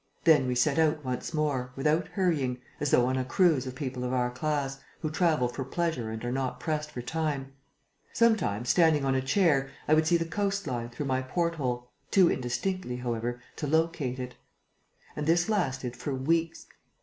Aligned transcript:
Then 0.23 0.47
we 0.47 0.55
set 0.55 0.79
out 0.79 1.05
once 1.05 1.31
more, 1.31 1.73
without 1.75 2.07
hurrying, 2.07 2.59
as 2.79 2.89
though 2.89 3.05
on 3.05 3.17
a 3.17 3.23
cruise 3.23 3.67
of 3.67 3.75
people 3.75 4.03
of 4.03 4.11
our 4.13 4.31
class, 4.31 4.79
who 5.01 5.11
travel 5.11 5.47
for 5.47 5.63
pleasure 5.63 6.09
and 6.09 6.25
are 6.25 6.31
not 6.31 6.59
pressed 6.59 6.89
for 6.89 7.03
time. 7.03 7.53
Sometimes, 8.11 8.67
standing 8.67 9.05
on 9.05 9.13
a 9.13 9.21
chair, 9.21 9.69
I 9.87 9.93
would 9.93 10.07
see 10.07 10.17
the 10.17 10.25
coastline, 10.25 10.89
through 10.89 11.05
my 11.05 11.21
port 11.21 11.53
hole, 11.57 11.91
too 12.09 12.31
indistinctly, 12.31 12.95
however, 12.95 13.39
to 13.57 13.67
locate 13.67 14.17
it. 14.17 14.33
And 15.15 15.27
this 15.27 15.47
lasted 15.47 15.95
for 15.95 16.15
weeks. 16.15 16.65